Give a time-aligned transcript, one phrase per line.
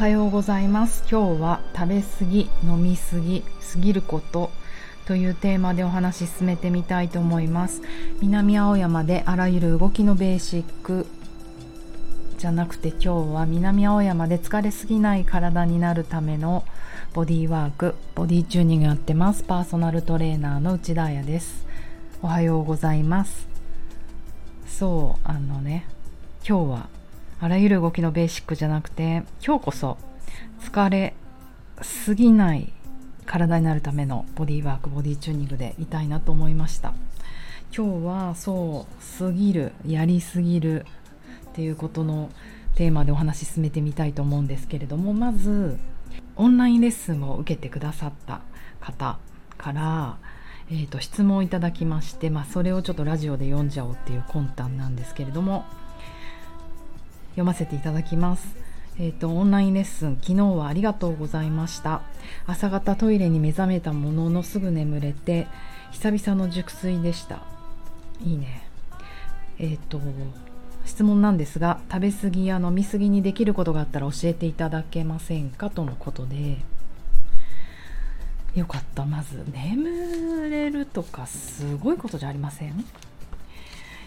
[0.00, 1.04] はようございます。
[1.10, 3.44] 今日は食べ過ぎ飲み過ぎ
[3.74, 4.50] 過ぎること
[5.04, 7.82] というテーマでお話し進めてみたいと思います。
[8.22, 11.06] 南青山であらゆる動きのベーシック
[12.38, 16.64] じゃなくて今日は南青山で疲れすぎない体になるための
[17.12, 19.42] ボディワークボディチューニングやってます。
[19.42, 21.66] パーソナルトレーナーの内田彩です。
[22.22, 23.46] おはようございます。
[24.66, 25.84] そうあのね
[26.48, 26.99] 今日は
[27.42, 29.96] あらゆる動きのベーシックじゃなくて今日こそ
[30.60, 31.14] 疲れ
[31.80, 32.70] すぎない
[33.24, 36.92] 体になるためのボディワークボディチューニングでいたいなと思いました。
[37.74, 40.84] 今日はそう過ぎるやりすぎる
[41.50, 42.28] っていうことの
[42.74, 45.78] テーマでお話し進めてみたいと思うんですけれどもまず
[46.36, 48.40] オンラインレッスンを受けてくださった
[48.80, 49.18] 方
[49.56, 50.18] から、
[50.70, 55.64] えーと、質問をいただきまして、まあ、それをちょっとラジオで読んじゃおうっていう魂胆なんですけれども
[57.40, 58.54] 読ませていただきます。
[58.98, 62.02] えーと、とオンラインレッスン昨日はありがとうございました。
[62.46, 65.46] 朝方トイレに目覚めたもののすぐ眠れて
[65.90, 67.40] 久々の熟睡でした。
[68.22, 68.68] いいね。
[69.58, 69.98] えっ、ー、と
[70.84, 76.58] 質問なんですが食べ過ぎや飲み過ぎにできることがあったら教えていただけませんかとのことで。
[78.54, 79.06] よかった。
[79.06, 82.84] まず眠れるとかすごいことじゃありません？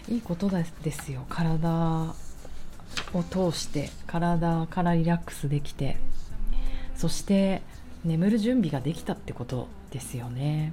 [0.08, 1.24] いいことですよ。
[1.28, 2.14] 体
[3.18, 5.96] を通して体からリラックスできて
[6.96, 7.62] そして
[8.04, 10.72] 眠る準備ができたってことですよね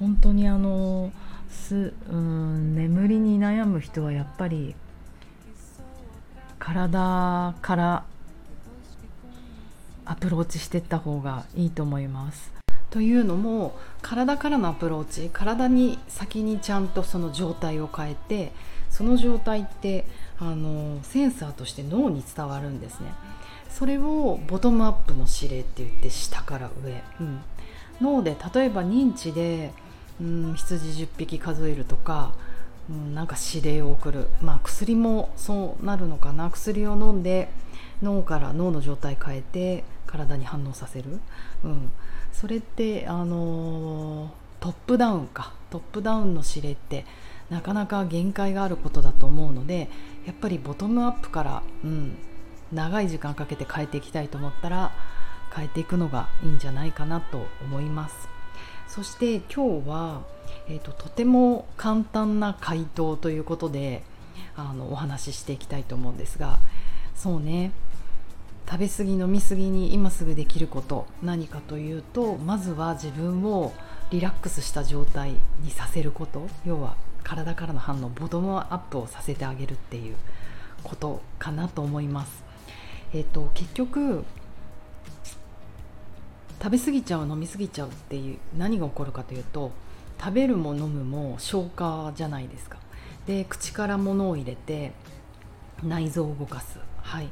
[0.00, 1.12] 本当にあの
[1.48, 4.74] すうん眠りに悩む人はやっぱり
[6.58, 8.04] 体から
[10.04, 12.52] アプローチしていった方がいいと思います。
[12.90, 18.52] というのも体からのアプローチ体に先にちゃんとその状態を変えて
[18.88, 20.06] その状態って
[20.38, 23.12] あのセンサーとして脳に伝わるんですね。
[23.70, 27.42] それをボトムアップの指令って言って下から上、うん、
[28.00, 29.72] 脳で例えば認知で、
[30.20, 32.34] うん、羊10匹数えるとか
[32.90, 36.50] うん、なんか指令を送る、まあ、薬もそうなるのかな。
[36.50, 37.48] 薬を飲んで
[38.02, 41.20] 脳から脳の状態変えて体に反応させる、
[41.64, 41.90] うん、
[42.32, 44.28] それってあのー、
[44.60, 45.52] トップダウンか。
[45.70, 47.04] トップダウンの指令って
[47.50, 49.88] なかなか限界があることだと思うので
[50.26, 52.16] やっぱりボトムアップから、うん、
[52.72, 54.92] 長い時間かけて変えていきたいと思ったら
[55.54, 58.28] 変えていくのがいいんじゃないかなと思います。
[58.88, 60.22] そして今日は、
[60.68, 64.02] えーと、とても簡単な回答ということで
[64.56, 66.58] あのお話ししていきたいと思うんですが
[67.16, 67.72] そうね
[68.70, 73.72] 食べ過ぎ飲み過ぎに今すぐできること何かというとまずは自分を
[74.10, 80.16] リラックスした状態にさせること要は体からの反応ボトムアップをさせてあげるっていう
[80.84, 82.44] ことかなと思います。
[83.12, 84.24] えっ、ー、と結局
[86.62, 89.72] 食べ過ぎちゃう飲み過ぎちゃうっていう何が起こるかというと
[90.20, 92.78] 食べるも飲むも消化じゃないですか。
[93.26, 94.92] で口から物を入れて
[95.82, 96.78] 内臓を動かす。
[97.02, 97.28] はい。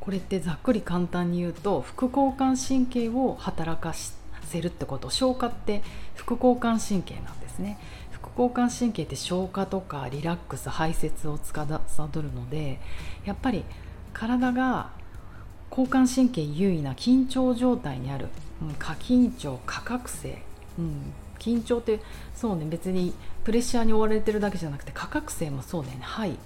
[0.00, 5.10] これってざっくり簡単に言うと副交感神経を働かせるってこと。
[5.10, 5.82] 消化って
[6.14, 7.78] 副交感神経なんですね。
[8.22, 11.64] 副交感神経って消化とかリラックス排泄を司
[12.20, 12.80] るので
[13.24, 13.64] やっぱり
[14.12, 14.90] 体が
[15.70, 18.28] 交感神経優位な緊張状態にある
[18.62, 20.38] うん、過緊張過覚醒、
[20.78, 22.00] うん、緊張って
[22.34, 23.12] そうね別に
[23.44, 25.98] プレッシャーに追われてるだけじゃなくて過覚醒もそうね。
[26.00, 26.36] ハイ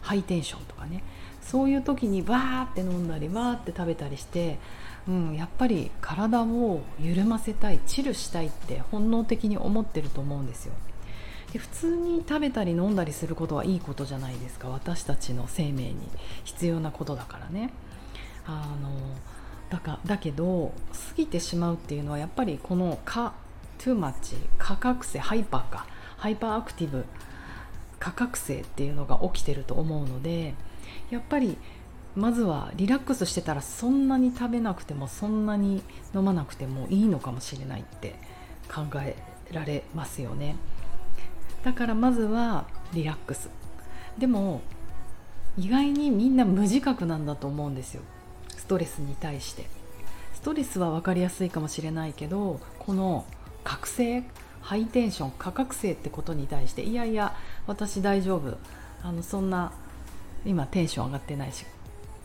[0.00, 1.02] ハイテンションとかね。
[1.42, 4.58] そういう時にバーって飲んだりバーって食べたりして、
[5.06, 10.72] うん、やっぱり体を緩ませたいチルしたいって本能的に思ってると思うんですよ。
[11.52, 14.68] で普通に食べたり飲んだりすることはいいことじゃないですか。
[14.68, 16.08] 私たちの生命に
[16.44, 17.70] 必要なことだからね。
[18.46, 18.90] あの
[19.70, 23.34] だかだけど過ぎてしまうっていうのはやっぱりこの過
[23.78, 25.86] too much 過覚醒 hyper か。
[26.16, 27.04] hyperactive
[27.98, 30.54] 過覚醒っていうのが起きてると思うので
[31.10, 31.58] やっぱり
[32.16, 35.82] まずはリラックスしてたらそんなに食べなくてもそんなに
[36.14, 38.14] 飲まなくてもいいのかもしれないって
[38.72, 39.16] 考え
[39.52, 40.56] られますよね。
[41.64, 43.48] だからまずはリラックス。
[44.18, 44.62] でも
[45.56, 48.02] 意外にみんな無自覚なんだと思うんですよ。
[48.48, 49.66] ストレスに対して。
[50.34, 53.24] ストレスは分かりやすいかもしれないけどこの
[53.64, 54.24] 覚醒
[54.60, 57.34] ハイテンション価格性ってことに対していやいや
[57.66, 58.56] 私大丈夫。
[59.02, 59.72] あのそんな
[60.44, 61.64] 今テンション上がってないし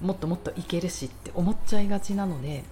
[0.01, 2.63] もっともっといけるしって思っちゃいがちなので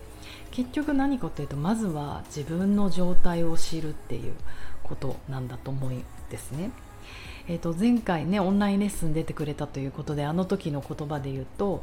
[0.52, 4.34] 結局何かというとまずは自分の状態を知るっていう
[4.84, 6.72] ことなんだと思うんですね。
[7.50, 11.82] えー、と前回ねオンラインレッスン出てくれたということであの時の言葉で言うと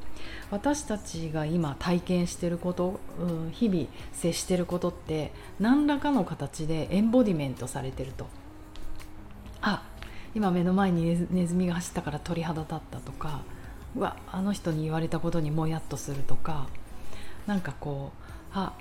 [0.50, 8.26] 私たちが今体験してること、うん、日々接してることって何らかの形でエンボディメントされてると
[9.62, 9.84] あ
[10.34, 13.42] 今目の前にネズミが走ったから鳥肌立ったとか
[13.96, 16.66] うわあの人に言われたことにもやっとするとか
[17.46, 18.72] なんかこうあ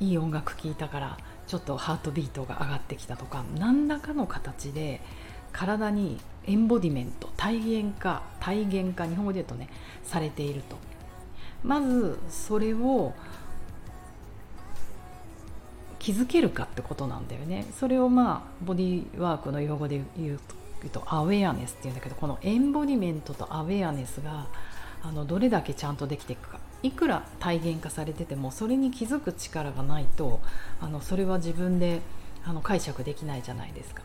[0.00, 5.00] いい音楽聴いたからちょっとハートビートが上がってきたとか何らかの形で
[5.52, 9.68] 体にエンボディメント体現化体現化日本語で言うとね
[10.04, 10.76] されていると。
[11.64, 13.12] まずそれを
[15.98, 17.66] 気づけるかってことなんだよね。
[17.78, 20.40] それをまあボディワークの用語で言う
[20.90, 24.46] とアウェアネスっていうんだけどこのエンボディメントとアウェアネスが
[25.02, 26.58] あのどれだけちゃんとできていくか。
[26.82, 30.40] いくら体現化されててもそれに気づく力がないと
[30.80, 32.00] あのそれは自分で
[32.44, 34.02] あの解釈できないじゃないですか。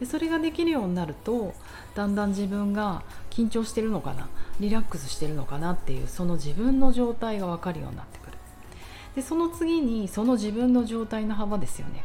[0.00, 1.54] でそれができるようになると
[1.94, 4.28] だんだん自分が緊張してるのかな
[4.60, 8.36] リラックスしてるのかなっていうその自分の状態が分かるようになってくる。
[9.14, 12.04] でその次にその自分の状態の幅ですよね。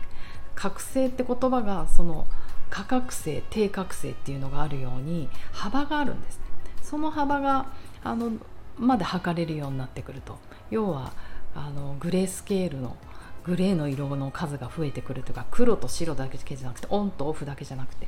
[0.55, 2.27] 覚醒って言葉がその
[2.71, 6.39] 価格性低覚醒っていうのがあるように幅があるんです。
[6.81, 7.67] その幅が
[8.03, 8.31] あの
[8.79, 10.39] まで測れるようになってくると。
[10.71, 11.13] 要は
[11.53, 12.97] あのグレースケールの
[13.43, 18.07] グレーの色の数が増えてくるというか黒と白だけじゃなくてオンとオフだけじゃなくて。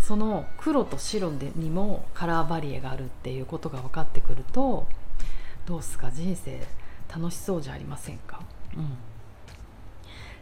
[0.00, 4.86] その黒と白でにもカラーバリエがあるっていうことが分かってくると
[5.66, 6.10] どうすか？
[6.10, 6.58] 人生
[7.14, 8.40] 楽しそうじゃありませんか、
[8.74, 8.96] うん、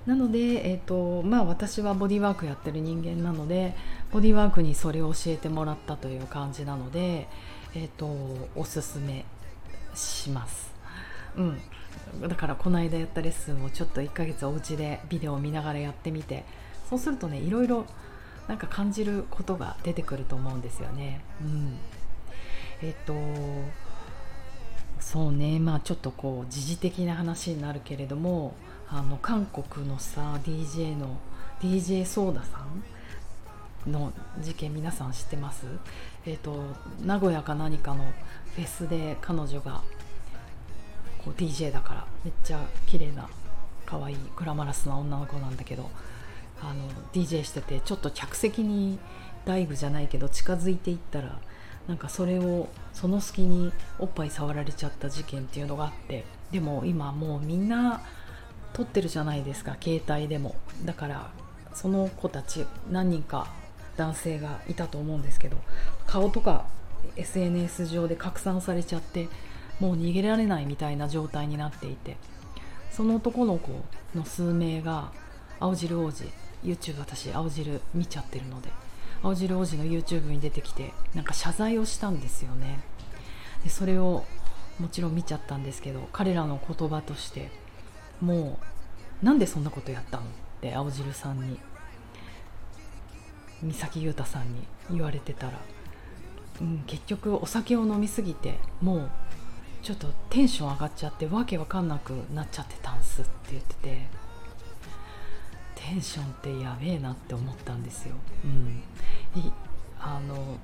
[0.09, 3.77] なので、えーとまあ、私はボディワークやってる人間なので
[4.11, 7.29] ボディワークにそれを教えてもらったという感じなので、
[7.75, 8.07] えーと
[8.57, 9.27] おすすめ
[9.95, 10.73] します。
[11.37, 11.61] うん
[12.27, 16.45] だからこの間やったレッスンをちょっと1ヶ月お家でビデオを見ながらやってみて
[16.89, 17.85] そうするとねいろいろ
[18.47, 21.21] なんか感じることが出てくると思うんですよね。
[21.43, 21.77] うん、
[22.83, 23.15] えっと
[25.01, 28.55] そうねまあちょっとこう時事的な話になるけれども
[28.91, 31.19] あの韓国のさ DJ の
[31.61, 32.59] DJ ソーダさ
[33.87, 35.67] んの事件皆さん知ってます？
[36.27, 36.63] えっ、と
[37.03, 38.05] 名古屋か何かの
[38.55, 39.83] フェスで彼女が
[41.19, 43.29] こう DJ だからめっちゃ綺麗な
[43.87, 45.91] 可愛いグラマラスな女の子なんだけど
[46.61, 48.99] あの DJ しててちょっと客席に
[49.45, 51.39] ダイブじゃないけど近づいていったら
[51.87, 58.03] なんかそれをその隙におっぱい触られちゃった事件っていうのがあってでも今もうみんな
[58.79, 60.55] 撮ってるじゃないですか携帯でも。
[60.85, 61.31] だから
[61.75, 63.49] その子たち何人か
[63.97, 65.57] 男性がいたと思うんですけど
[66.07, 66.65] 顔とか
[67.17, 69.27] SNS 上で拡散されちゃって
[69.81, 72.17] もう逃げられないみたいな状態になっていて
[72.93, 73.73] その男の子
[74.15, 75.11] の数名が
[75.59, 76.23] 青汁王子
[76.65, 78.69] YouTube 私青汁見ちゃってるので
[79.25, 82.79] 青汁王子の YouTube に出てきてなんか謝罪をしたんですよね。
[83.65, 84.25] でそれを
[84.79, 87.51] もちろん見ちゃったんですけど彼らの言葉として
[88.21, 88.59] も
[89.23, 90.25] うなんでそんなことやったの？
[90.25, 90.27] っ
[90.61, 91.59] て青汁さんに。
[93.63, 95.61] 三崎優太さんに言われてたら、
[96.61, 99.11] うん、結局お酒を飲みすぎてもう
[99.83, 104.29] ちょっとテンション上がっちゃってわけわかんなくなっちゃってたんすって言ってて。
[105.81, 108.17] テンションってやべえなって思ったんですよ。
[108.45, 108.83] うん、
[109.99, 110.59] あの、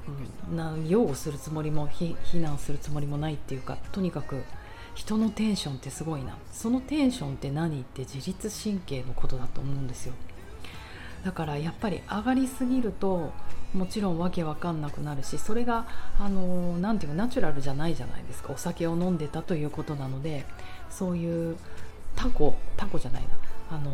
[0.48, 4.42] うん、な擁護するつもりも非難するつもりもないっていうかとにかく
[4.94, 6.36] 人のテンションってすごいな。
[6.52, 10.14] そのテンションって何って自律神経のことだと思うんですよ。
[11.24, 13.32] だからやっぱり上がりすぎると
[13.72, 15.86] もちろんわけわかんなくなるしそれが
[16.20, 18.52] あのなていうかナチュラルじゃないじゃないですか。
[18.52, 20.44] お酒を飲んでたということなので
[20.90, 21.56] そういう
[22.14, 23.28] タコタコじゃないな。
[23.76, 23.90] あの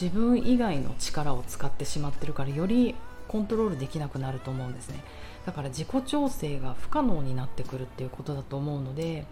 [0.00, 2.94] 自分以外の力を使ってしまってるからより
[3.30, 5.04] コントロールできなくなると思うんですね。
[5.46, 9.24] だから自己調整が不可能になってくるっていうことだと思うので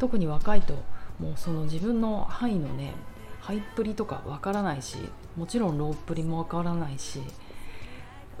[0.00, 0.74] 特に若いと
[1.20, 2.92] もうその自分の範囲のね
[3.40, 4.98] ハイっぷりとかわからないし
[5.36, 7.20] もちろんローっぷりもわからないし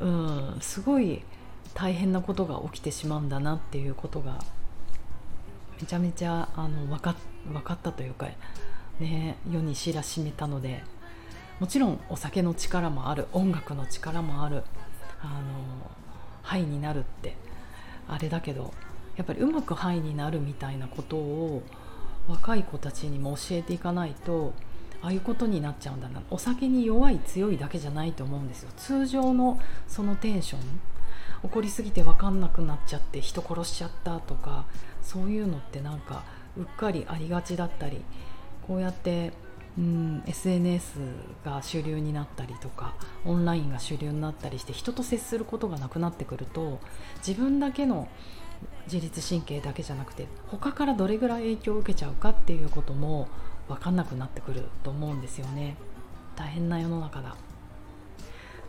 [0.00, 1.22] うんすごい
[1.72, 4.40] 大変なことが起きてしまうんだなっていうことが
[5.80, 7.14] めちゃめちゃあの分か
[7.46, 8.26] 分かったというか、
[8.98, 10.82] ね、世に知らしめたので
[11.60, 14.64] もちろんお酒の力もある音楽の力もある
[15.20, 15.90] あの
[16.42, 17.36] ハイになるって
[18.08, 18.72] あれだけど
[19.16, 21.62] やっぱりうまくハイになるみたいなことを
[22.28, 24.54] 若い子たちにも教えていかないと
[25.02, 26.22] ああいうことになっちゃうんだな。
[26.30, 28.70] お酒に弱い強いだけじゃないと思うんですよ。
[28.76, 30.60] 通常のそのテンション
[31.42, 34.66] 怒りすぎて分かんなくなっちゃって人殺しちゃったとか
[35.02, 36.22] そういうのってなんか
[36.56, 38.02] うっかりありがちだったり
[38.66, 39.32] こうやって
[39.78, 40.98] うん、SNS
[41.44, 46.80] が主流になったりとかオンラインが主流になったりして人と接することがなくなってくると
[47.26, 48.08] 自分だけの
[48.86, 53.28] 自律神経だけじゃなくて他からどれぐらい影響を受けちゃうかっていうことも
[53.68, 55.76] 分かんなくなってくると思うんですよね。
[56.34, 57.36] 大変な世の中だ。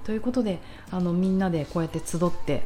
[0.04, 0.60] ということで
[0.92, 2.64] あのみんなでこうやって集って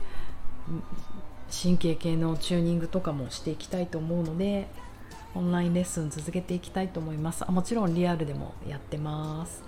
[1.51, 4.67] 神経系のチューニングとかもしていきたいと思うので
[5.35, 7.43] オンラインレッスン続けていきたいと思います。
[7.47, 9.63] あもちろんリアルでもやってます。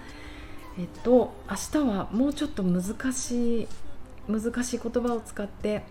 [0.79, 3.67] えっと明日はもうちょっと難しい
[4.27, 5.83] 難しい言葉を使って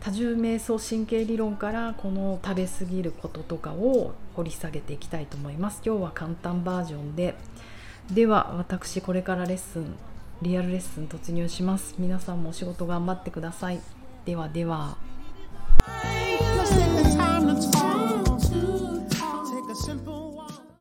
[0.00, 5.80] 多重瞑想神経理論からこの食べ過ぎることとかを掘り下げていきたいと思います。
[5.84, 7.34] 今日は簡単バージョンで。
[8.10, 9.94] では私これからレッスン
[10.42, 11.94] リアルレッスン突入します。
[11.98, 13.80] 皆さんもお仕事頑張ってください。
[14.24, 15.11] ではでは。